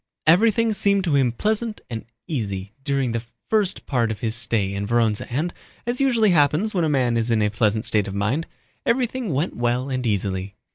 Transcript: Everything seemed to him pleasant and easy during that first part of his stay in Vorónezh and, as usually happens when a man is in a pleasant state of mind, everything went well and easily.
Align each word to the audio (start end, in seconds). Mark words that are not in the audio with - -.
Everything 0.25 0.73
seemed 0.73 1.03
to 1.03 1.15
him 1.15 1.31
pleasant 1.31 1.79
and 1.87 2.05
easy 2.27 2.73
during 2.83 3.11
that 3.11 3.21
first 3.51 3.85
part 3.85 4.09
of 4.09 4.19
his 4.21 4.33
stay 4.33 4.73
in 4.73 4.87
Vorónezh 4.87 5.27
and, 5.29 5.53
as 5.85 6.01
usually 6.01 6.31
happens 6.31 6.73
when 6.73 6.83
a 6.83 6.89
man 6.89 7.17
is 7.17 7.29
in 7.29 7.39
a 7.43 7.51
pleasant 7.51 7.85
state 7.85 8.07
of 8.07 8.15
mind, 8.15 8.47
everything 8.83 9.29
went 9.31 9.55
well 9.55 9.91
and 9.91 10.07
easily. 10.07 10.55